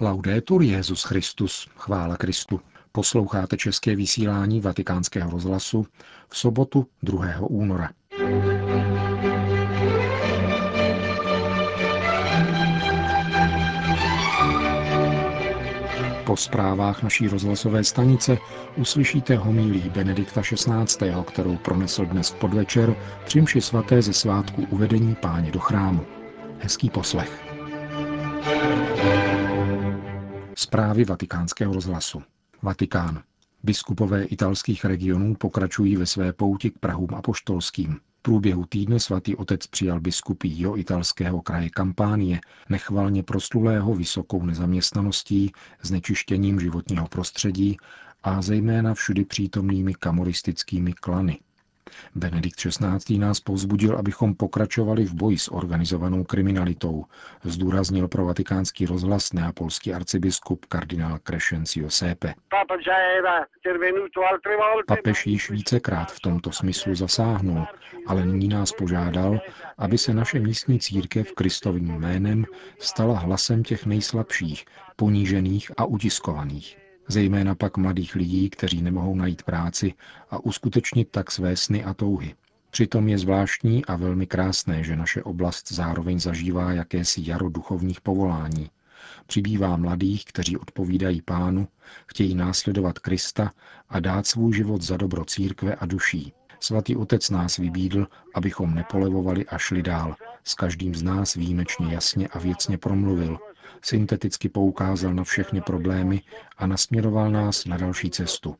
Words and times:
Laudetur 0.00 0.62
Jezus 0.62 1.02
Christus, 1.02 1.68
chvála 1.76 2.16
Kristu. 2.16 2.60
Posloucháte 2.92 3.56
české 3.56 3.96
vysílání 3.96 4.60
Vatikánského 4.60 5.30
rozhlasu 5.30 5.86
v 6.28 6.38
sobotu 6.38 6.86
2. 7.02 7.26
února. 7.40 7.90
Po 16.26 16.36
zprávách 16.36 17.02
naší 17.02 17.28
rozhlasové 17.28 17.84
stanice 17.84 18.38
uslyšíte 18.76 19.36
homílí 19.36 19.90
Benedikta 19.90 20.42
XVI., 20.42 21.14
kterou 21.26 21.56
pronesl 21.56 22.04
dnes 22.04 22.30
podvečer 22.30 22.96
při 23.24 23.40
mši 23.40 23.60
svaté 23.60 24.02
ze 24.02 24.12
svátku 24.12 24.66
uvedení 24.70 25.14
páně 25.14 25.50
do 25.50 25.60
chrámu. 25.60 26.06
Hezký 26.58 26.90
poslech. 26.90 27.44
Zprávy 30.56 31.04
vatikánského 31.04 31.74
rozhlasu. 31.74 32.22
Vatikán. 32.62 33.22
Biskupové 33.62 34.24
italských 34.24 34.84
regionů 34.84 35.34
pokračují 35.34 35.96
ve 35.96 36.06
své 36.06 36.32
pouti 36.32 36.70
k 36.70 36.78
Prahům 36.78 37.14
apoštolským. 37.14 38.00
V 38.18 38.22
průběhu 38.22 38.66
týdne 38.66 39.00
svatý 39.00 39.36
otec 39.36 39.66
přijal 39.66 40.00
biskupy 40.00 40.48
jo 40.52 40.76
italského 40.76 41.42
kraje 41.42 41.70
Kampánie, 41.70 42.40
nechvalně 42.68 43.22
proslulého 43.22 43.94
vysokou 43.94 44.46
nezaměstnaností, 44.46 45.52
znečištěním 45.82 46.60
životního 46.60 47.08
prostředí 47.08 47.76
a 48.22 48.42
zejména 48.42 48.94
všudy 48.94 49.24
přítomnými 49.24 49.94
kamoristickými 49.94 50.92
klany, 50.92 51.38
Benedikt 52.14 52.56
XVI. 52.56 53.18
nás 53.18 53.40
povzbudil, 53.40 53.96
abychom 53.96 54.34
pokračovali 54.34 55.04
v 55.04 55.14
boji 55.14 55.38
s 55.38 55.52
organizovanou 55.52 56.24
kriminalitou, 56.24 57.04
zdůraznil 57.44 58.08
pro 58.08 58.24
vatikánský 58.24 58.86
rozhlas 58.86 59.32
neapolský 59.32 59.94
arcibiskup 59.94 60.66
kardinál 60.66 61.18
Crescencio 61.18 61.90
Sepe. 61.90 62.34
Papež 64.86 65.26
již 65.26 65.50
vícekrát 65.50 66.12
v 66.12 66.20
tomto 66.20 66.52
smyslu 66.52 66.94
zasáhnul, 66.94 67.66
ale 68.06 68.26
nyní 68.26 68.48
nás 68.48 68.72
požádal, 68.72 69.40
aby 69.78 69.98
se 69.98 70.14
naše 70.14 70.40
místní 70.40 70.80
církev 70.80 71.32
Kristovým 71.32 71.98
jménem 71.98 72.44
stala 72.78 73.18
hlasem 73.18 73.62
těch 73.62 73.86
nejslabších, 73.86 74.64
ponížených 74.96 75.72
a 75.76 75.84
utiskovaných 75.84 76.83
zejména 77.08 77.54
pak 77.54 77.76
mladých 77.76 78.14
lidí, 78.14 78.50
kteří 78.50 78.82
nemohou 78.82 79.14
najít 79.14 79.42
práci 79.42 79.94
a 80.30 80.44
uskutečnit 80.44 81.08
tak 81.10 81.30
své 81.30 81.56
sny 81.56 81.84
a 81.84 81.94
touhy. 81.94 82.34
Přitom 82.70 83.08
je 83.08 83.18
zvláštní 83.18 83.84
a 83.84 83.96
velmi 83.96 84.26
krásné, 84.26 84.84
že 84.84 84.96
naše 84.96 85.22
oblast 85.22 85.72
zároveň 85.72 86.20
zažívá 86.20 86.72
jakési 86.72 87.20
jaro 87.24 87.48
duchovních 87.48 88.00
povolání. 88.00 88.70
Přibývá 89.26 89.76
mladých, 89.76 90.24
kteří 90.24 90.56
odpovídají 90.56 91.22
pánu, 91.22 91.68
chtějí 92.06 92.34
následovat 92.34 92.98
Krista 92.98 93.52
a 93.88 94.00
dát 94.00 94.26
svůj 94.26 94.54
život 94.54 94.82
za 94.82 94.96
dobro 94.96 95.24
církve 95.24 95.74
a 95.74 95.86
duší. 95.86 96.32
Svatý 96.60 96.96
otec 96.96 97.30
nás 97.30 97.56
vybídl, 97.56 98.08
abychom 98.34 98.74
nepolevovali 98.74 99.46
a 99.46 99.58
šli 99.58 99.82
dál. 99.82 100.16
S 100.44 100.54
každým 100.54 100.94
z 100.94 101.02
nás 101.02 101.34
výjimečně 101.34 101.94
jasně 101.94 102.28
a 102.28 102.38
věcně 102.38 102.78
promluvil, 102.78 103.38
synteticky 103.82 104.48
poukázal 104.48 105.14
na 105.14 105.24
všechny 105.24 105.60
problémy 105.60 106.22
a 106.56 106.66
nasměroval 106.66 107.30
nás 107.30 107.64
na 107.64 107.76
další 107.76 108.10
cestu. 108.10 108.56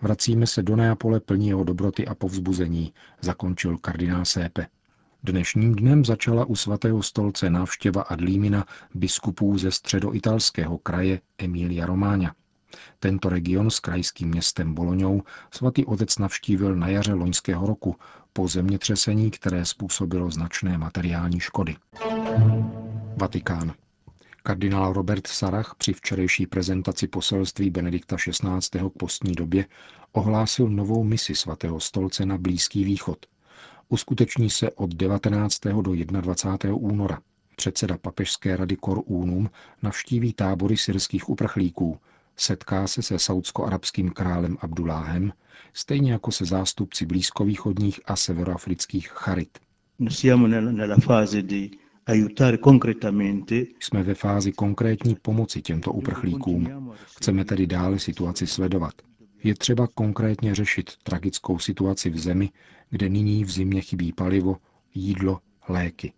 Vracíme 0.00 0.46
se 0.46 0.62
do 0.62 0.76
Neapole 0.76 1.20
plní 1.20 1.48
jeho 1.48 1.64
dobroty 1.64 2.06
a 2.06 2.14
povzbuzení, 2.14 2.92
zakončil 3.20 3.78
kardinál 3.78 4.24
Sépe. 4.24 4.66
Dnešním 5.22 5.74
dnem 5.74 6.04
začala 6.04 6.44
u 6.44 6.56
svatého 6.56 7.02
stolce 7.02 7.50
návštěva 7.50 8.02
Adlímina 8.02 8.64
biskupů 8.94 9.58
ze 9.58 9.70
středoitalského 9.70 10.78
kraje 10.78 11.20
Emilia 11.38 11.86
Romáňa. 11.86 12.34
Tento 12.98 13.28
region 13.28 13.70
s 13.70 13.80
krajským 13.80 14.28
městem 14.28 14.74
Boloňou 14.74 15.22
svatý 15.54 15.84
otec 15.84 16.18
navštívil 16.18 16.76
na 16.76 16.88
jaře 16.88 17.12
loňského 17.12 17.66
roku 17.66 17.96
po 18.32 18.48
zemětřesení, 18.48 19.30
které 19.30 19.64
způsobilo 19.64 20.30
značné 20.30 20.78
materiální 20.78 21.40
škody. 21.40 21.76
Vatikán. 23.18 23.74
Kardinál 24.42 24.92
Robert 24.92 25.26
Sarach 25.26 25.74
při 25.78 25.92
včerejší 25.92 26.46
prezentaci 26.46 27.06
poselství 27.06 27.70
Benedikta 27.70 28.16
XVI. 28.16 28.80
k 28.90 28.98
postní 28.98 29.32
době 29.32 29.66
ohlásil 30.12 30.68
novou 30.68 31.04
misi 31.04 31.34
svatého 31.34 31.80
stolce 31.80 32.26
na 32.26 32.38
Blízký 32.38 32.84
východ. 32.84 33.26
Uskuteční 33.88 34.50
se 34.50 34.70
od 34.70 34.94
19. 34.94 35.60
do 35.82 35.94
21. 36.20 36.76
února. 36.76 37.20
Předseda 37.56 37.98
papežské 37.98 38.56
rady 38.56 38.76
Kor 38.76 39.02
Unum 39.04 39.50
navštíví 39.82 40.32
tábory 40.32 40.76
syrských 40.76 41.28
uprchlíků, 41.28 41.98
setká 42.36 42.86
se 42.86 43.02
se 43.02 43.18
saudsko-arabským 43.18 44.10
králem 44.10 44.56
Abduláhem, 44.60 45.32
stejně 45.72 46.12
jako 46.12 46.32
se 46.32 46.44
zástupci 46.44 47.06
blízkovýchodních 47.06 48.00
a 48.04 48.16
severoafrických 48.16 49.08
charit. 49.08 49.58
Jsme 53.80 54.02
ve 54.02 54.14
fázi 54.14 54.52
konkrétní 54.52 55.16
pomoci 55.22 55.62
těmto 55.62 55.92
uprchlíkům. 55.92 56.92
Chceme 57.16 57.44
tedy 57.44 57.66
dále 57.66 57.98
situaci 57.98 58.46
sledovat. 58.46 58.94
Je 59.44 59.54
třeba 59.54 59.86
konkrétně 59.94 60.54
řešit 60.54 60.90
tragickou 61.02 61.58
situaci 61.58 62.10
v 62.10 62.18
zemi, 62.18 62.50
kde 62.90 63.08
nyní 63.08 63.44
v 63.44 63.50
zimě 63.50 63.80
chybí 63.80 64.12
palivo, 64.12 64.56
jídlo, 64.94 65.40
léky. 65.68 66.12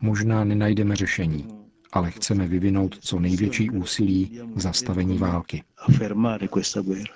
Možná 0.00 0.44
nenajdeme 0.44 0.96
řešení, 0.96 1.48
ale 1.92 2.10
chceme 2.10 2.46
vyvinout 2.46 2.98
co 3.00 3.20
největší 3.20 3.70
úsilí 3.70 4.40
k 4.54 4.60
zastavení 4.60 5.18
války. 5.18 5.62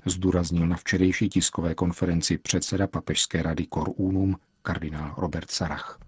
Zdůraznil 0.06 0.66
na 0.66 0.76
včerejší 0.76 1.28
tiskové 1.28 1.74
konferenci 1.74 2.38
předseda 2.38 2.86
Papežské 2.86 3.42
rady 3.42 3.66
Cor 3.74 3.90
Unum 3.96 4.36
kardinál 4.62 5.14
Robert 5.18 5.50
Sarach. 5.50 5.98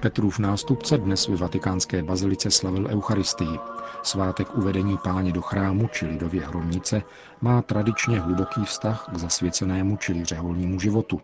Petrův 0.00 0.38
nástupce 0.38 0.98
dnes 0.98 1.28
ve 1.28 1.36
vatikánské 1.36 2.02
bazilice 2.02 2.50
slavil 2.50 2.86
Eucharistii. 2.86 3.58
Svátek 4.02 4.56
uvedení 4.56 4.98
páně 5.04 5.32
do 5.32 5.42
chrámu, 5.42 5.88
či 5.92 6.06
lidově 6.06 6.46
hromnice, 6.46 7.02
má 7.40 7.62
tradičně 7.62 8.20
hluboký 8.20 8.64
vztah 8.64 9.08
k 9.14 9.18
zasvěcenému, 9.18 9.96
čili 9.96 10.24
řeholnímu 10.24 10.80
životu. 10.80 11.20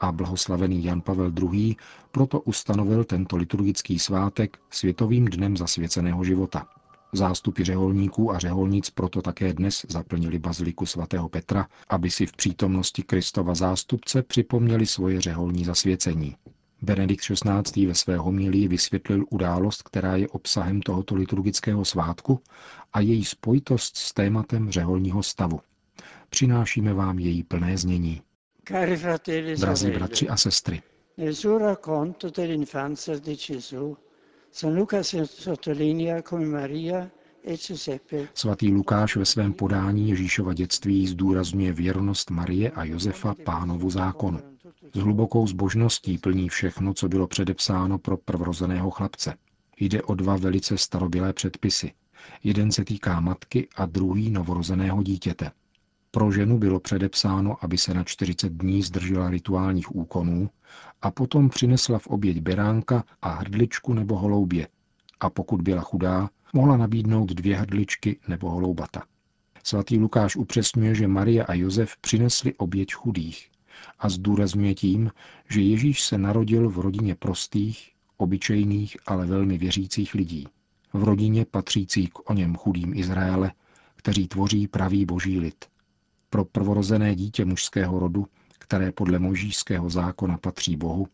A 0.00 0.12
blahoslavený 0.12 0.84
Jan 0.84 1.00
Pavel 1.00 1.32
II. 1.52 1.76
proto 2.10 2.40
ustanovil 2.40 3.04
tento 3.04 3.36
liturgický 3.36 3.98
svátek 3.98 4.58
Světovým 4.70 5.24
dnem 5.24 5.56
zasvěceného 5.56 6.24
života. 6.24 6.66
Zástupy 7.12 7.64
řeholníků 7.64 8.32
a 8.32 8.38
řeholnic 8.38 8.90
proto 8.90 9.22
také 9.22 9.52
dnes 9.52 9.86
zaplnili 9.88 10.38
baziliku 10.38 10.86
svatého 10.86 11.28
Petra, 11.28 11.66
aby 11.88 12.10
si 12.10 12.26
v 12.26 12.32
přítomnosti 12.32 13.02
Kristova 13.02 13.54
zástupce 13.54 14.22
připomněli 14.22 14.86
svoje 14.86 15.20
řeholní 15.20 15.64
zasvěcení. 15.64 16.36
Benedikt 16.82 17.24
XVI. 17.24 17.86
ve 17.86 17.94
své 17.94 18.16
homilii 18.16 18.68
vysvětlil 18.68 19.24
událost, 19.30 19.82
která 19.82 20.16
je 20.16 20.28
obsahem 20.28 20.80
tohoto 20.80 21.14
liturgického 21.14 21.84
svátku 21.84 22.40
a 22.92 23.00
její 23.00 23.24
spojitost 23.24 23.96
s 23.96 24.12
tématem 24.12 24.70
řeholního 24.70 25.22
stavu. 25.22 25.60
Přinášíme 26.30 26.94
vám 26.94 27.18
její 27.18 27.42
plné 27.42 27.78
znění. 27.78 28.22
Drazí 29.58 29.90
bratři 29.90 30.28
a 30.28 30.36
sestry, 30.36 30.82
Nel 31.18 31.34
suo 31.34 31.58
racconto 31.58 32.30
dell'infanzia 32.30 33.18
di 33.18 33.34
Gesù, 33.34 33.96
San 34.50 34.74
Luca 34.76 35.02
sottolinea 35.02 36.22
come 36.22 36.46
Maria 36.46 37.10
e 37.44 37.56
Svatý 38.34 38.70
Lukáš 38.72 39.16
ve 39.16 39.24
svém 39.24 39.52
podání 39.52 40.08
Ježíšova 40.08 40.54
dětství 40.54 41.06
zdůrazňuje 41.06 41.72
věrnost 41.72 42.30
Marie 42.30 42.70
a 42.70 42.84
Josefa 42.84 43.34
pánovu 43.44 43.90
zákonu. 43.90 44.40
S 44.94 44.98
hlubokou 44.98 45.46
zbožností 45.46 46.18
plní 46.18 46.48
všechno, 46.48 46.94
co 46.94 47.08
bylo 47.08 47.26
předepsáno 47.26 47.98
pro 47.98 48.16
prvrozeného 48.16 48.90
chlapce. 48.90 49.34
Jde 49.80 50.02
o 50.02 50.14
dva 50.14 50.36
velice 50.36 50.78
starobylé 50.78 51.32
předpisy. 51.32 51.92
Jeden 52.44 52.72
se 52.72 52.84
týká 52.84 53.20
matky 53.20 53.68
a 53.76 53.86
druhý 53.86 54.30
novorozeného 54.30 55.02
dítěte. 55.02 55.50
Pro 56.10 56.32
ženu 56.32 56.58
bylo 56.58 56.80
předepsáno, 56.80 57.64
aby 57.64 57.78
se 57.78 57.94
na 57.94 58.04
40 58.04 58.52
dní 58.52 58.82
zdržela 58.82 59.30
rituálních 59.30 59.96
úkonů 59.96 60.50
a 61.02 61.10
potom 61.10 61.48
přinesla 61.48 61.98
v 61.98 62.06
oběť 62.06 62.40
beránka 62.40 63.04
a 63.22 63.30
hrdličku 63.30 63.94
nebo 63.94 64.18
holoubě. 64.18 64.68
A 65.20 65.30
pokud 65.30 65.62
byla 65.62 65.82
chudá, 65.82 66.30
mohla 66.52 66.76
nabídnout 66.76 67.32
dvě 67.32 67.56
hrdličky 67.56 68.20
nebo 68.28 68.50
holoubata. 68.50 69.02
Svatý 69.64 69.98
Lukáš 69.98 70.36
upřesňuje, 70.36 70.94
že 70.94 71.08
Maria 71.08 71.44
a 71.44 71.54
Josef 71.54 71.96
přinesli 72.00 72.54
oběť 72.54 72.94
chudých 72.94 73.50
a 73.98 74.08
zdůrazňuje 74.08 74.74
tím, 74.74 75.10
že 75.50 75.60
Ježíš 75.60 76.02
se 76.02 76.18
narodil 76.18 76.70
v 76.70 76.78
rodině 76.78 77.14
prostých, 77.14 77.90
obyčejných, 78.16 78.96
ale 79.06 79.26
velmi 79.26 79.58
věřících 79.58 80.14
lidí. 80.14 80.46
v 80.92 81.04
rodině 81.04 81.44
patřící 81.44 82.06
k 82.06 82.30
o 82.30 82.34
něm 82.34 82.56
chudým 82.56 82.94
Izraele, 82.94 83.52
kteří 83.96 84.28
tvoří 84.28 84.68
pravý 84.68 85.04
boží 85.06 85.38
lid. 85.40 85.64
Pro 86.30 86.44
prvorozené 86.44 87.14
dítě 87.14 87.44
mužského 87.44 87.98
rodu, 87.98 88.26
které 88.58 88.92
podle 88.92 89.18
možíšského 89.18 89.90
zákona 89.90 90.38
patří 90.38 90.76
Bohu, 90.76 91.08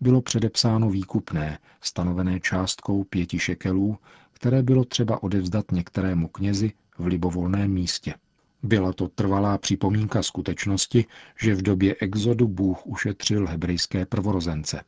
bylo 0.00 0.22
předepsáno 0.22 0.90
výkupné, 0.90 1.58
stanovené 1.80 2.40
částkou 2.40 3.04
pěti 3.04 3.38
šekelů, 3.38 3.98
které 4.32 4.62
bylo 4.62 4.84
třeba 4.84 5.22
odevzdat 5.22 5.72
některému 5.72 6.28
knězi 6.28 6.72
v 6.98 7.06
libovolném 7.06 7.70
místě. 7.72 8.14
Byla 8.62 8.92
to 8.92 9.08
trvalá 9.08 9.58
připomínka 9.58 10.22
skutečnosti, 10.22 11.04
že 11.40 11.54
v 11.54 11.62
době 11.62 11.96
exodu 12.00 12.48
Bůh 12.48 12.86
ušetřil 12.86 13.46
hebrejské 13.46 14.06
prvorozence. 14.06 14.80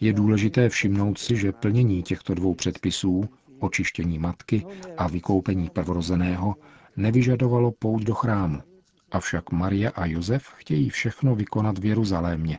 Je 0.00 0.12
důležité 0.12 0.68
všimnout 0.68 1.18
si, 1.18 1.36
že 1.36 1.52
plnění 1.52 2.02
těchto 2.02 2.34
dvou 2.34 2.54
předpisů, 2.54 3.28
očištění 3.58 4.18
matky 4.18 4.66
a 4.96 5.08
vykoupení 5.08 5.70
prvorozeného, 5.70 6.54
nevyžadovalo 6.96 7.72
pout 7.72 8.02
do 8.02 8.14
chrámu. 8.14 8.62
Avšak 9.10 9.52
Maria 9.52 9.90
a 9.90 10.06
Josef 10.06 10.42
chtějí 10.56 10.90
všechno 10.90 11.34
vykonat 11.34 11.78
v 11.78 11.84
Jeruzalémě. 11.84 12.58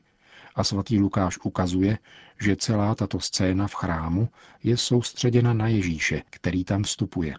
A 0.56 0.64
svatý 0.64 1.00
Lukáš 1.00 1.38
ukazuje, 1.44 1.98
že 2.42 2.56
celá 2.56 2.96
tato 2.96 3.20
scéna 3.20 3.68
v 3.68 3.74
chrámu 3.74 4.30
je 4.64 4.78
soustředěna 4.78 5.54
na 5.54 5.68
Ježíše, 5.68 6.22
který 6.30 6.64
tam 6.64 6.84
vstupuje. 6.84 7.36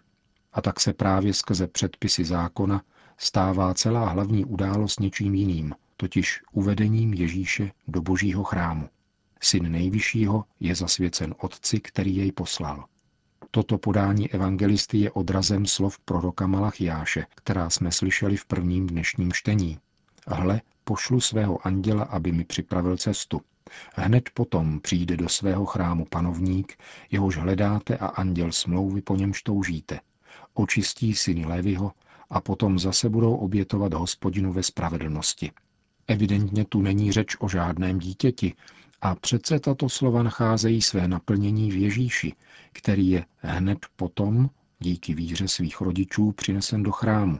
A 0.53 0.61
tak 0.61 0.79
se 0.79 0.93
právě 0.93 1.33
skrze 1.33 1.67
předpisy 1.67 2.25
zákona 2.25 2.81
stává 3.17 3.73
celá 3.73 4.09
hlavní 4.09 4.45
událost 4.45 4.99
něčím 4.99 5.35
jiným, 5.35 5.75
totiž 5.97 6.41
uvedením 6.51 7.13
Ježíše 7.13 7.71
do 7.87 8.01
božího 8.01 8.43
chrámu. 8.43 8.89
Syn 9.41 9.71
nejvyššího 9.71 10.45
je 10.59 10.75
zasvěcen 10.75 11.35
otci, 11.37 11.79
který 11.79 12.15
jej 12.15 12.31
poslal. 12.31 12.85
Toto 13.51 13.77
podání 13.77 14.31
evangelisty 14.31 14.97
je 14.97 15.11
odrazem 15.11 15.65
slov 15.65 15.99
proroka 15.99 16.47
Malachiáše, 16.47 17.25
která 17.35 17.69
jsme 17.69 17.91
slyšeli 17.91 18.37
v 18.37 18.45
prvním 18.45 18.87
dnešním 18.87 19.33
čtení. 19.33 19.79
Hle, 20.27 20.61
pošlu 20.91 21.21
svého 21.21 21.67
anděla, 21.67 22.03
aby 22.03 22.31
mi 22.31 22.43
připravil 22.43 22.97
cestu. 22.97 23.41
Hned 23.95 24.29
potom 24.33 24.79
přijde 24.79 25.17
do 25.17 25.29
svého 25.29 25.65
chrámu 25.65 26.05
panovník, 26.05 26.77
jehož 27.11 27.37
hledáte 27.37 27.97
a 27.97 28.07
anděl 28.07 28.51
smlouvy 28.51 29.01
po 29.01 29.15
němž 29.15 29.43
toužíte. 29.43 29.99
Očistí 30.53 31.15
syny 31.15 31.45
Levyho 31.45 31.91
a 32.29 32.41
potom 32.41 32.79
zase 32.79 33.09
budou 33.09 33.35
obětovat 33.35 33.93
hospodinu 33.93 34.53
ve 34.53 34.63
spravedlnosti. 34.63 35.51
Evidentně 36.07 36.65
tu 36.65 36.81
není 36.81 37.11
řeč 37.11 37.35
o 37.39 37.49
žádném 37.49 37.99
dítěti, 37.99 38.53
a 39.01 39.15
přece 39.15 39.59
tato 39.59 39.89
slova 39.89 40.23
nacházejí 40.23 40.81
své 40.81 41.07
naplnění 41.07 41.71
v 41.71 41.81
Ježíši, 41.81 42.33
který 42.73 43.09
je 43.09 43.25
hned 43.37 43.79
potom, 43.95 44.49
díky 44.79 45.13
víře 45.13 45.47
svých 45.47 45.81
rodičů, 45.81 46.31
přinesen 46.31 46.83
do 46.83 46.91
chrámu. 46.91 47.39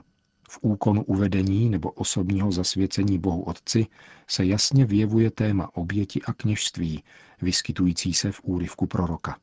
V 0.52 0.58
úkonu 0.62 1.04
uvedení 1.04 1.70
nebo 1.70 1.90
osobního 1.90 2.52
zasvěcení 2.52 3.18
Bohu 3.18 3.42
Otci 3.42 3.86
se 4.28 4.44
jasně 4.44 4.84
vyjevuje 4.84 5.30
téma 5.30 5.76
oběti 5.76 6.22
a 6.22 6.32
kněžství, 6.32 7.04
vyskytující 7.42 8.14
se 8.14 8.32
v 8.32 8.40
úryvku 8.42 8.86
proroka. 8.86 9.38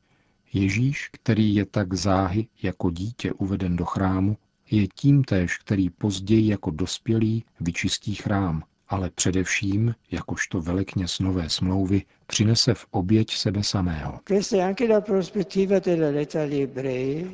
Ježíš, 0.52 1.08
který 1.12 1.54
je 1.54 1.66
tak 1.66 1.94
záhy 1.94 2.48
jako 2.62 2.90
dítě 2.90 3.32
uveden 3.32 3.76
do 3.76 3.84
chrámu, 3.84 4.36
je 4.70 4.88
tím 4.88 5.24
též, 5.24 5.58
který 5.58 5.90
později 5.90 6.48
jako 6.48 6.70
dospělý 6.70 7.44
vyčistí 7.60 8.14
chrám 8.14 8.62
ale 8.90 9.10
především, 9.10 9.94
jakožto 10.10 10.60
velekněz 10.60 11.18
nové 11.18 11.48
smlouvy, 11.48 12.02
přinese 12.26 12.74
v 12.74 12.86
oběť 12.90 13.36
sebe 13.36 13.62
samého. 13.64 14.20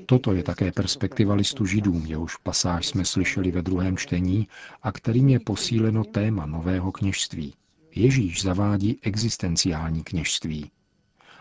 Toto 0.06 0.32
je 0.32 0.42
také 0.42 0.72
perspektiva 0.72 1.34
listu 1.34 1.66
židům, 1.66 2.06
jehož 2.06 2.36
pasáž 2.36 2.86
jsme 2.86 3.04
slyšeli 3.04 3.50
ve 3.50 3.62
druhém 3.62 3.96
čtení 3.96 4.48
a 4.82 4.92
kterým 4.92 5.28
je 5.28 5.40
posíleno 5.40 6.04
téma 6.04 6.46
nového 6.46 6.92
kněžství. 6.92 7.54
Ježíš 7.94 8.42
zavádí 8.42 8.98
existenciální 9.02 10.04
kněžství. 10.04 10.70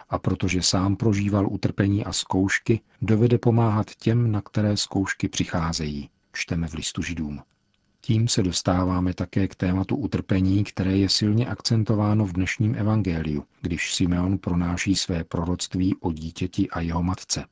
A 0.10 0.20
protože 0.20 0.62
sám 0.62 0.96
prožíval 0.96 1.48
utrpení 1.52 2.06
a 2.06 2.14
zkoušky, 2.14 2.80
dovede 3.02 3.38
pomáhat 3.38 3.96
těm, 3.96 4.32
na 4.32 4.42
které 4.42 4.78
zkoušky 4.78 5.30
přicházejí, 5.30 6.10
čteme 6.34 6.68
v 6.68 6.74
listu 6.74 7.02
židům. 7.02 7.42
Tím 8.06 8.28
se 8.28 8.44
dostáváme 8.44 9.14
také 9.14 9.48
k 9.48 9.56
tématu 9.56 9.96
utrpení, 9.96 10.64
které 10.64 10.98
je 10.98 11.10
silně 11.10 11.48
akcentováno 11.48 12.26
v 12.26 12.34
dnešním 12.34 12.76
evangeliu, 12.76 13.46
když 13.62 13.96
Simeon 13.96 14.38
pronáší 14.38 14.96
své 14.96 15.24
proroctví 15.24 15.96
o 15.96 16.12
dítěti 16.12 16.70
a 16.70 16.80
jeho 16.80 17.04
matce. 17.04 17.46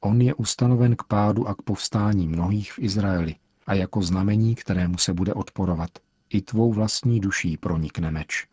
On 0.00 0.20
je 0.20 0.34
ustanoven 0.34 0.96
k 0.96 1.02
pádu 1.02 1.48
a 1.48 1.54
k 1.54 1.62
povstání 1.62 2.28
mnohých 2.28 2.72
v 2.72 2.78
Izraeli 2.78 3.34
a 3.66 3.74
jako 3.74 4.02
znamení, 4.02 4.54
kterému 4.54 4.98
se 4.98 5.14
bude 5.14 5.34
odporovat. 5.34 5.90
I 6.30 6.42
tvou 6.42 6.72
vlastní 6.72 7.20
duší 7.20 7.56
pronikne 7.56 8.10
meč. 8.10 8.46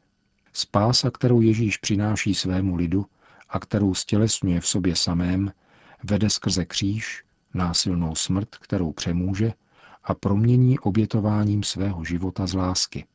Spása, 0.53 1.11
kterou 1.11 1.41
Ježíš 1.41 1.77
přináší 1.77 2.35
svému 2.35 2.75
lidu 2.75 3.05
a 3.49 3.59
kterou 3.59 3.93
stělesňuje 3.93 4.59
v 4.59 4.67
sobě 4.67 4.95
samém, 4.95 5.51
vede 6.03 6.29
skrze 6.29 6.65
kříž, 6.65 7.23
násilnou 7.53 8.15
smrt, 8.15 8.55
kterou 8.55 8.91
přemůže, 8.91 9.53
a 10.03 10.13
promění 10.13 10.79
obětováním 10.79 11.63
svého 11.63 12.03
života 12.03 12.47
z 12.47 12.53
lásky. 12.53 13.05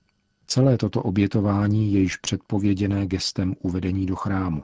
Celé 0.46 0.78
toto 0.78 1.02
obětování 1.02 1.92
je 1.92 2.00
již 2.00 2.16
předpověděné 2.16 3.06
gestem 3.06 3.54
uvedení 3.62 4.06
do 4.06 4.16
chrámu. 4.16 4.62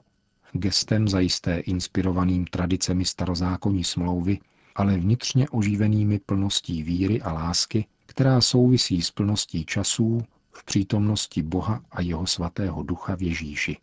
Gestem 0.53 1.09
zajisté 1.09 1.59
inspirovaným 1.59 2.47
tradicemi 2.47 3.05
starozákonní 3.05 3.85
smlouvy, 3.85 4.38
ale 4.75 4.99
vnitřně 4.99 5.49
oživenými 5.49 6.19
plností 6.19 6.82
víry 6.82 7.23
a 7.23 7.32
lásky, 7.32 7.87
která 8.06 8.41
souvisí 8.41 9.03
s 9.03 9.11
plností 9.11 9.65
časů 9.65 10.23
v 10.53 10.65
přítomnosti 10.65 11.43
Boha 11.43 11.81
a 11.91 12.00
jeho 12.00 12.27
svatého 12.27 12.82
ducha 12.82 13.17
v 13.17 13.23
Ježíši. 13.23 13.77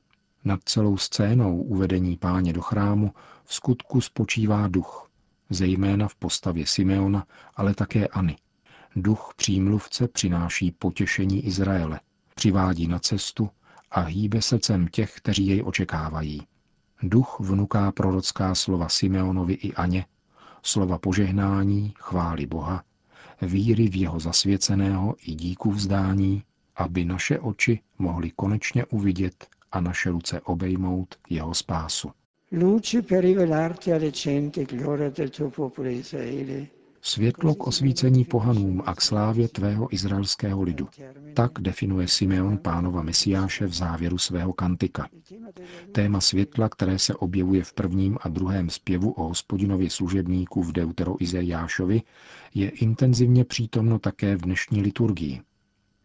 Nad 0.43 0.59
celou 0.65 0.97
scénou 0.97 1.61
uvedení 1.61 2.17
páně 2.17 2.53
do 2.53 2.61
chrámu 2.61 3.11
v 3.43 3.53
skutku 3.53 4.01
spočívá 4.01 4.67
duch, 4.67 5.10
zejména 5.51 6.07
v 6.07 6.15
postavě 6.15 6.67
Simeona, 6.67 7.25
ale 7.55 7.73
také 7.73 8.07
Ani. 8.07 8.35
Duch 8.95 9.33
přímluvce 9.35 10.07
přináší 10.07 10.71
potěšení 10.71 11.45
Izraele, 11.45 11.99
přivádí 12.35 12.87
na 12.87 12.99
cestu 12.99 13.49
a 13.91 14.01
hýbe 14.01 14.41
srdcem 14.41 14.87
těch, 14.87 15.15
kteří 15.15 15.47
jej 15.47 15.63
očekávají. 15.65 16.41
Duch 17.03 17.37
vnuká 17.39 17.91
prorocká 17.91 18.55
slova 18.55 18.89
Simeonovi 18.89 19.53
i 19.53 19.73
Aně, 19.73 20.05
slova 20.63 20.97
požehnání, 20.97 21.93
chvály 21.97 22.45
Boha, 22.45 22.83
víry 23.41 23.87
v 23.89 23.95
jeho 23.95 24.19
zasvěceného 24.19 25.15
i 25.21 25.35
díku 25.35 25.71
vzdání, 25.71 26.43
aby 26.75 27.05
naše 27.05 27.39
oči 27.39 27.79
mohly 27.97 28.31
konečně 28.31 28.85
uvidět 28.85 29.47
a 29.71 29.81
naše 29.81 30.09
ruce 30.09 30.41
obejmout 30.41 31.15
jeho 31.29 31.53
spásu 31.53 32.11
luce 32.53 33.01
per 33.01 33.23
rivelarti 33.23 33.91
alle 33.91 34.11
cente 34.11 34.65
gloria 34.65 35.09
del 35.09 35.29
tuo 35.29 35.49
popolo 35.49 35.89
Israele. 35.89 36.67
Světlo 37.03 37.55
k 37.55 37.67
osvícení 37.67 38.25
pohanům 38.25 38.83
a 38.85 38.95
k 38.95 39.01
slávě 39.01 39.47
tvého 39.47 39.93
izraelského 39.93 40.61
lidu. 40.61 40.87
Tak 41.33 41.51
definuje 41.59 42.07
Simeon 42.07 42.57
pánova 42.57 43.01
Mesiáše 43.01 43.65
v 43.65 43.73
závěru 43.73 44.17
svého 44.17 44.53
kantika. 44.53 45.09
Téma 45.91 46.21
světla, 46.21 46.69
které 46.69 46.99
se 46.99 47.15
objevuje 47.15 47.63
v 47.63 47.73
prvním 47.73 48.17
a 48.21 48.29
druhém 48.29 48.69
zpěvu 48.69 49.11
o 49.11 49.27
hospodinově 49.27 49.89
služebníku 49.89 50.63
v 50.63 50.71
Deutero 50.71 51.15
Izajášovi, 51.19 52.01
je 52.53 52.69
intenzivně 52.69 53.45
přítomno 53.45 53.99
také 53.99 54.35
v 54.35 54.41
dnešní 54.41 54.81
liturgii 54.81 55.41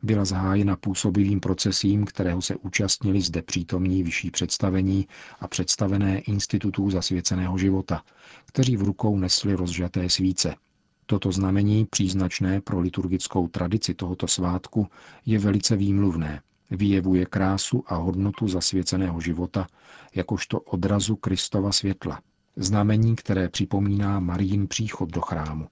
byla 0.02 0.24
zahájena 0.24 0.76
působivým 0.76 1.40
procesím, 1.40 2.04
kterého 2.04 2.42
se 2.42 2.56
účastnili 2.56 3.20
zde 3.20 3.42
přítomní 3.42 4.02
vyšší 4.02 4.30
představení 4.30 5.08
a 5.40 5.48
představené 5.48 6.18
institutů 6.18 6.90
zasvěceného 6.90 7.58
života, 7.58 8.02
kteří 8.46 8.76
v 8.76 8.82
rukou 8.82 9.18
nesli 9.18 9.54
rozžaté 9.54 10.08
svíce. 10.08 10.54
Toto 11.06 11.32
znamení, 11.32 11.86
příznačné 11.90 12.60
pro 12.60 12.80
liturgickou 12.80 13.48
tradici 13.48 13.94
tohoto 13.94 14.28
svátku, 14.28 14.86
je 15.26 15.38
velice 15.38 15.76
výmluvné. 15.76 16.42
Vyjevuje 16.70 17.26
krásu 17.26 17.84
a 17.86 17.94
hodnotu 17.94 18.48
zasvěceného 18.48 19.20
života 19.20 19.66
jakožto 20.14 20.60
odrazu 20.60 21.16
Kristova 21.16 21.72
světla. 21.72 22.20
Znamení, 22.56 23.16
které 23.16 23.48
připomíná 23.48 24.20
Marín 24.20 24.68
příchod 24.68 25.10
do 25.10 25.20
chrámu. 25.20 25.68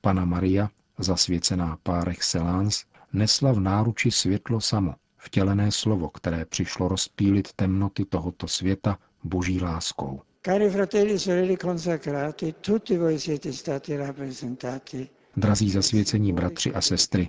Pana 0.00 0.24
Maria, 0.24 0.70
zasvěcená 0.98 1.78
par 1.82 2.08
excellence, 2.08 2.84
nesla 3.12 3.52
v 3.52 3.60
náruči 3.60 4.10
světlo 4.10 4.60
samo, 4.60 4.94
vtělené 5.16 5.72
slovo, 5.72 6.08
které 6.08 6.44
přišlo 6.44 6.88
rozpílit 6.88 7.52
temnoty 7.52 8.04
tohoto 8.04 8.48
světa 8.48 8.98
boží 9.24 9.60
láskou. 9.60 10.20
Cari 10.42 10.70
fratelli 10.70 11.12
e 11.12 11.18
sorelle 11.18 11.56
consacrati, 11.56 12.52
tutti 12.52 12.98
voi 12.98 13.18
siete 13.18 13.52
stati 13.52 13.96
rappresentati 13.96 15.08
Drazí 15.36 15.70
zasvěcení 15.70 16.32
bratři 16.32 16.72
a 16.74 16.80
sestry, 16.80 17.28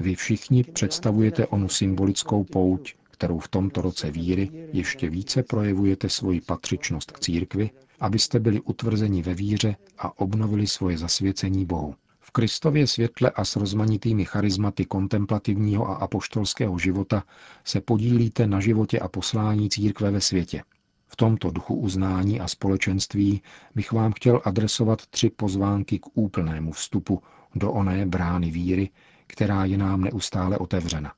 vy 0.00 0.14
všichni 0.14 0.64
představujete 0.64 1.46
onu 1.46 1.68
symbolickou 1.68 2.44
pouť, 2.44 2.94
kterou 3.10 3.38
v 3.38 3.48
tomto 3.48 3.82
roce 3.82 4.10
víry 4.10 4.68
ještě 4.72 5.10
více 5.10 5.42
projevujete 5.42 6.08
svoji 6.08 6.40
patřičnost 6.40 7.12
k 7.12 7.20
církvi, 7.20 7.70
abyste 8.00 8.40
byli 8.40 8.60
utvrzeni 8.60 9.22
ve 9.22 9.34
víře 9.34 9.76
a 9.98 10.20
obnovili 10.20 10.66
svoje 10.66 10.98
zasvěcení 10.98 11.66
Bohu. 11.66 11.94
V 12.28 12.30
Kristově 12.30 12.86
světle 12.86 13.30
a 13.30 13.44
s 13.44 13.56
rozmanitými 13.56 14.24
charizmaty 14.24 14.84
kontemplativního 14.84 15.88
a 15.88 15.94
apoštolského 15.94 16.78
života 16.78 17.24
se 17.64 17.80
podílíte 17.80 18.46
na 18.46 18.60
životě 18.60 18.98
a 18.98 19.08
poslání 19.08 19.70
církve 19.70 20.10
ve 20.10 20.20
světě. 20.20 20.62
V 21.06 21.16
tomto 21.16 21.50
duchu 21.50 21.74
uznání 21.74 22.40
a 22.40 22.48
společenství 22.48 23.42
bych 23.74 23.92
vám 23.92 24.12
chtěl 24.12 24.40
adresovat 24.44 25.06
tři 25.06 25.30
pozvánky 25.30 25.98
k 25.98 26.06
úplnému 26.14 26.72
vstupu 26.72 27.22
do 27.54 27.72
oné 27.72 28.06
brány 28.06 28.50
víry, 28.50 28.90
která 29.26 29.64
je 29.64 29.78
nám 29.78 30.00
neustále 30.00 30.58
otevřena. 30.58 31.12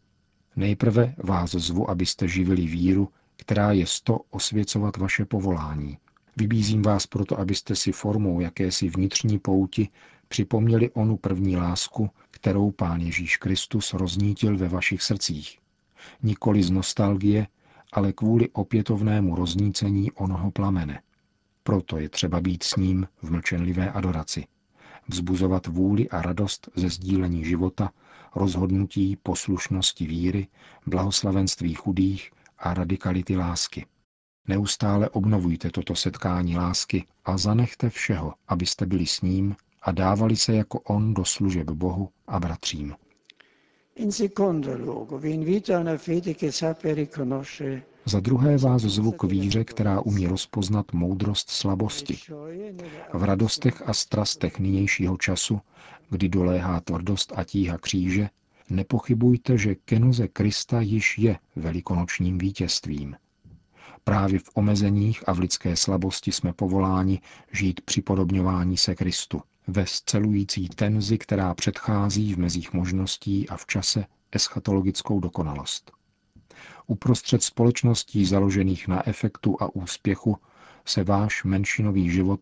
Nejprve 0.57 1.15
vás 1.19 1.51
zvu, 1.51 1.91
abyste 1.91 2.29
živili 2.29 2.67
víru, 2.67 3.09
která 3.37 3.73
je 3.73 3.87
sto 3.87 4.21
osvěcovat 4.31 4.97
vaše 4.97 5.25
povolání. 5.25 5.99
Vybízím 6.37 6.83
vás 6.83 7.07
proto, 7.07 7.41
abyste 7.41 7.77
si 7.77 7.93
formou 7.93 8.41
jakési 8.41 8.89
vnitřní 8.89 9.39
pouti 9.39 9.89
připomněli 10.31 10.91
onu 10.91 11.17
první 11.17 11.57
lásku, 11.57 12.11
kterou 12.31 12.71
Pán 12.71 13.01
Ježíš 13.01 13.37
Kristus 13.37 13.95
roznítil 13.95 14.57
ve 14.57 14.69
vašich 14.69 15.03
srdcích. 15.03 15.59
Nikoli 16.23 16.63
z 16.63 16.71
nostalgie, 16.71 17.47
ale 17.93 18.13
kvůli 18.13 18.49
opětovnému 18.49 19.35
roznícení 19.35 20.13
onoho 20.13 20.51
plamene. 20.51 21.03
Proto 21.63 21.99
je 21.99 22.09
třeba 22.09 22.41
být 22.41 22.63
s 22.63 22.77
ním 22.77 23.09
v 23.23 23.31
mlčenlivé 23.31 23.91
adoraci. 23.91 24.45
Vzbuzovat 25.09 25.67
vůli 25.67 26.09
a 26.09 26.23
radost 26.23 26.69
ze 26.75 26.89
sdílení 26.89 27.45
života, 27.45 27.91
rozhodnutí, 28.35 29.17
poslušnosti 29.23 30.07
víry, 30.07 30.47
blahoslavenství 30.87 31.75
chudých 31.75 32.31
a 32.59 32.75
radikality 32.75 33.37
lásky. 33.37 33.87
Neustále 34.49 35.09
obnovujte 35.09 35.71
toto 35.71 35.95
setkání 35.95 36.57
lásky 36.57 37.05
a 37.25 37.39
zanechte 37.39 37.91
všeho, 37.91 38.35
abyste 38.49 38.87
byli 38.87 39.07
s 39.07 39.21
ním 39.21 39.57
a 39.83 39.93
dávali 39.93 40.37
se 40.37 40.55
jako 40.55 40.81
on 40.81 41.15
do 41.15 41.25
služeb 41.25 41.71
Bohu 41.71 42.09
a 42.27 42.41
bratřím. 42.41 42.95
Za 48.05 48.21
druhé 48.21 48.59
vás 48.59 48.83
zvu 48.83 49.13
k 49.13 49.23
víře, 49.23 49.65
která 49.65 50.01
umí 50.01 50.27
rozpoznat 50.27 50.93
moudrost 50.93 51.51
slabosti. 51.51 52.19
V 53.13 53.25
radostech 53.25 53.83
a 53.89 53.95
strastech 53.95 54.59
nynějšího 54.59 55.17
času, 55.17 55.61
kdy 56.11 56.29
doléhá 56.29 56.81
tvrdost 56.81 57.33
a 57.37 57.45
tíha 57.45 57.79
kříže, 57.79 58.29
nepochybujte, 58.71 59.59
že 59.59 59.75
kenoze 59.75 60.29
Krista 60.29 60.81
již 60.81 61.19
je 61.19 61.39
velikonočním 61.57 62.39
vítězstvím. 62.39 63.17
Právě 64.05 64.39
v 64.39 64.51
omezeních 64.55 65.29
a 65.29 65.33
v 65.33 65.39
lidské 65.39 65.77
slabosti 65.77 66.33
jsme 66.33 66.53
povoláni 66.53 67.21
žít 67.53 67.81
připodobňování 67.81 68.77
se 68.77 68.95
Kristu 68.95 69.43
ve 69.71 69.87
scelující 69.87 70.69
tenzi, 70.69 71.19
která 71.19 71.55
předchází 71.55 72.35
v 72.35 72.39
mezích 72.39 72.73
možností 72.73 73.49
a 73.49 73.57
v 73.57 73.67
čase 73.67 74.05
eschatologickou 74.33 75.21
dokonalost. 75.21 75.93
Uprostřed 76.87 77.43
společností 77.43 78.25
založených 78.25 78.89
na 78.89 79.09
efektu 79.09 79.57
a 79.61 79.75
úspěchu 79.75 80.37
se 80.85 81.05
váš 81.05 81.45
menšinový 81.45 82.11
život, 82.11 82.41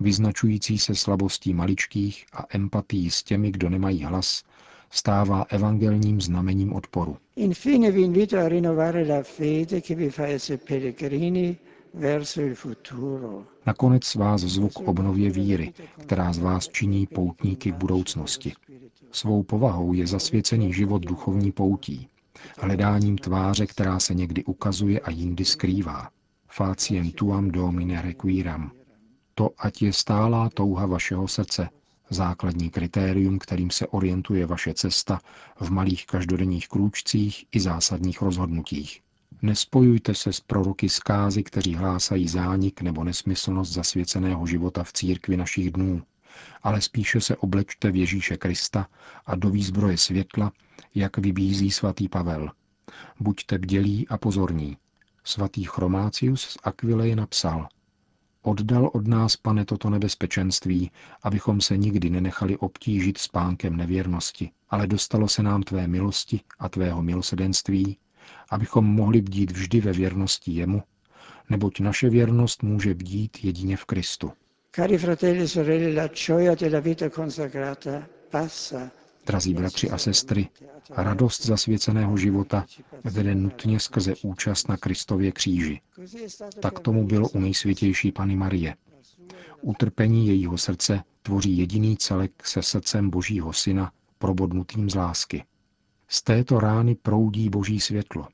vyznačující 0.00 0.78
se 0.78 0.94
slabostí 0.94 1.54
maličkých 1.54 2.26
a 2.32 2.44
empatií 2.48 3.10
s 3.10 3.22
těmi, 3.22 3.50
kdo 3.50 3.70
nemají 3.70 4.04
hlas, 4.04 4.42
stává 4.90 5.46
evangelním 5.48 6.20
znamením 6.20 6.72
odporu. 6.72 7.16
Infine 7.36 7.90
vi 7.90 8.02
invito 8.02 8.38
a 8.38 8.48
rinnovare 8.48 9.04
la 9.04 9.22
fede 9.22 9.80
che 9.80 9.94
vi 9.94 10.10
fa 10.10 10.26
essere 10.26 10.58
pellegrini 10.58 11.56
Nakonec 13.66 14.14
vás 14.14 14.40
zvuk 14.40 14.80
obnově 14.88 15.30
víry, 15.30 15.72
která 16.02 16.32
z 16.32 16.38
vás 16.38 16.68
činí 16.68 17.06
poutníky 17.06 17.72
k 17.72 17.76
budoucnosti. 17.76 18.52
Svou 19.12 19.42
povahou 19.42 19.92
je 19.92 20.06
zasvěcený 20.06 20.72
život 20.72 21.02
duchovní 21.02 21.52
poutí, 21.52 22.08
hledáním 22.58 23.18
tváře, 23.18 23.66
která 23.66 24.00
se 24.00 24.14
někdy 24.14 24.44
ukazuje 24.44 25.00
a 25.00 25.10
jindy 25.10 25.44
skrývá. 25.44 26.10
Faciem 26.48 27.10
tuam 27.10 27.50
domine 27.50 28.02
requiram. 28.02 28.70
To, 29.34 29.50
ať 29.58 29.82
je 29.82 29.92
stálá 29.92 30.50
touha 30.54 30.86
vašeho 30.86 31.28
srdce, 31.28 31.68
základní 32.10 32.70
kritérium, 32.70 33.38
kterým 33.38 33.70
se 33.70 33.86
orientuje 33.86 34.46
vaše 34.46 34.74
cesta 34.74 35.20
v 35.60 35.70
malých 35.70 36.06
každodenních 36.06 36.68
krůčcích 36.68 37.44
i 37.52 37.60
zásadních 37.60 38.22
rozhodnutích. 38.22 39.00
Nespojujte 39.42 40.14
se 40.14 40.32
s 40.32 40.40
proroky 40.40 40.88
zkázy, 40.88 41.42
kteří 41.42 41.74
hlásají 41.74 42.28
zánik 42.28 42.82
nebo 42.82 43.04
nesmyslnost 43.04 43.72
zasvěceného 43.72 44.46
života 44.46 44.84
v 44.84 44.92
církvi 44.92 45.36
našich 45.36 45.70
dnů, 45.70 46.02
ale 46.62 46.80
spíše 46.80 47.20
se 47.20 47.36
oblečte 47.36 47.90
v 47.90 47.96
Ježíše 47.96 48.36
Krista 48.36 48.88
a 49.26 49.34
do 49.34 49.50
výzbroje 49.50 49.98
světla, 49.98 50.52
jak 50.94 51.18
vybízí 51.18 51.70
svatý 51.70 52.08
Pavel. 52.08 52.50
Buďte 53.20 53.58
bdělí 53.58 54.08
a 54.08 54.18
pozorní. 54.18 54.76
Svatý 55.24 55.64
Chromácius 55.64 56.42
z 56.42 56.56
Aquileje 56.62 57.16
napsal 57.16 57.68
Oddal 58.42 58.90
od 58.94 59.06
nás, 59.06 59.36
pane, 59.36 59.64
toto 59.64 59.90
nebezpečenství, 59.90 60.90
abychom 61.22 61.60
se 61.60 61.76
nikdy 61.76 62.10
nenechali 62.10 62.56
obtížit 62.56 63.18
spánkem 63.18 63.76
nevěrnosti, 63.76 64.50
ale 64.70 64.86
dostalo 64.86 65.28
se 65.28 65.42
nám 65.42 65.62
tvé 65.62 65.86
milosti 65.86 66.40
a 66.58 66.68
tvého 66.68 67.02
milosedenství, 67.02 67.98
abychom 68.50 68.84
mohli 68.84 69.22
bdít 69.22 69.50
vždy 69.50 69.80
ve 69.80 69.92
věrnosti 69.92 70.52
jemu, 70.52 70.82
neboť 71.50 71.80
naše 71.80 72.10
věrnost 72.10 72.62
může 72.62 72.94
bdít 72.94 73.44
jedině 73.44 73.76
v 73.76 73.84
Kristu. 73.84 74.32
Cari 74.72 74.98
fratelli 74.98 75.40
e 75.42 75.48
sorelle, 75.48 75.94
la 75.94 76.06
gioia 76.08 76.54
della 76.54 76.80
vita 76.80 77.10
consacrata 77.10 78.06
passa 78.30 78.90
Drazí 79.26 79.54
bratři 79.54 79.90
a 79.90 79.98
sestry, 79.98 80.48
radost 80.90 81.46
zasvěceného 81.46 82.16
života 82.16 82.66
vede 83.04 83.34
nutně 83.34 83.80
skrze 83.80 84.14
účast 84.22 84.68
na 84.68 84.76
Kristově 84.76 85.32
kříži. 85.32 85.80
Tak 86.60 86.80
tomu 86.80 87.06
bylo 87.06 87.28
u 87.28 87.40
nejsvětější 87.40 88.12
Pany 88.12 88.36
Marie. 88.36 88.76
Utrpení 89.60 90.26
jejího 90.28 90.58
srdce 90.58 91.02
tvoří 91.22 91.58
jediný 91.58 91.96
celek 91.96 92.46
se 92.46 92.62
srdcem 92.62 93.10
Božího 93.10 93.52
Syna, 93.52 93.92
probodnutým 94.18 94.90
z 94.90 94.94
lásky. 94.94 95.44
Z 96.12 96.22
této 96.22 96.60
rány 96.60 96.94
proudí 96.94 97.50
Boží 97.50 97.80
světlo. 97.80 98.26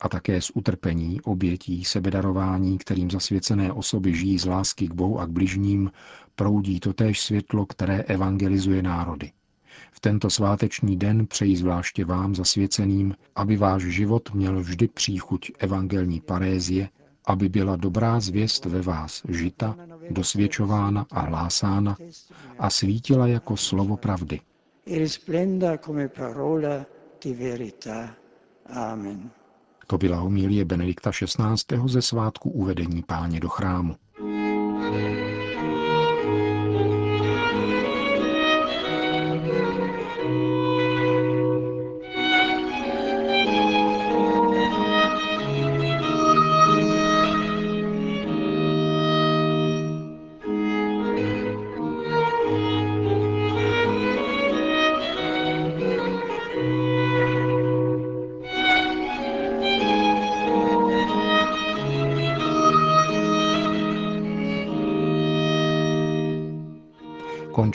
A 0.00 0.08
také 0.08 0.40
z 0.40 0.50
utrpení, 0.54 1.20
obětí, 1.20 1.84
sebedarování, 1.84 2.78
kterým 2.78 3.10
zasvěcené 3.10 3.72
osoby 3.72 4.14
žijí 4.14 4.38
z 4.38 4.44
lásky 4.44 4.88
k 4.88 4.94
Bohu 4.94 5.20
a 5.20 5.26
k 5.26 5.30
bližním, 5.30 5.90
proudí 6.34 6.80
totéž 6.80 7.20
světlo, 7.20 7.66
které 7.66 8.02
evangelizuje 8.02 8.82
národy. 8.82 9.32
V 9.92 10.00
tento 10.00 10.30
sváteční 10.30 10.96
den 10.96 11.26
přeji 11.26 11.56
zvláště 11.56 12.04
vám 12.04 12.34
zasvěceným, 12.34 13.14
aby 13.36 13.56
váš 13.56 13.82
život 13.82 14.34
měl 14.34 14.60
vždy 14.60 14.88
příchuť 14.88 15.52
evangelní 15.58 16.20
parézie, 16.20 16.88
aby 17.26 17.48
byla 17.48 17.76
dobrá 17.76 18.20
zvěst 18.20 18.64
ve 18.64 18.82
vás 18.82 19.22
žita, 19.28 19.76
dosvědčována 20.10 21.06
a 21.10 21.20
hlásána 21.20 21.96
a 22.58 22.70
svítila 22.70 23.26
jako 23.26 23.56
slovo 23.56 23.96
pravdy. 23.96 24.40
Amen. 28.66 29.30
To 29.86 29.98
byla 29.98 30.16
homilie 30.16 30.64
Benedikta 30.64 31.10
XVI. 31.10 31.78
ze 31.86 32.02
svátku 32.02 32.50
uvedení 32.50 33.02
páně 33.02 33.40
do 33.40 33.48
chrámu. 33.48 33.96